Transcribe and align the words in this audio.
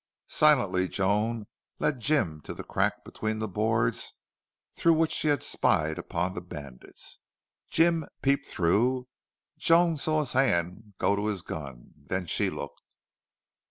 Silently 0.25 0.87
Joan 0.87 1.45
led 1.77 1.99
Jim 1.99 2.41
to 2.45 2.55
the 2.55 2.63
crack 2.63 3.05
between 3.05 3.37
the 3.37 3.47
boards 3.47 4.13
through 4.73 4.93
which 4.93 5.11
she 5.11 5.27
had 5.27 5.43
spied 5.43 5.99
upon 5.99 6.33
the 6.33 6.41
bandits. 6.41 7.19
Jim 7.69 8.07
peeped 8.23 8.47
through, 8.47 8.95
and 8.97 9.05
Joan 9.59 9.97
saw 9.97 10.21
his 10.21 10.33
hand 10.33 10.95
go 10.97 11.15
to 11.15 11.27
his 11.27 11.43
gun. 11.43 11.91
Then 11.95 12.25
she 12.25 12.49
looked. 12.49 12.81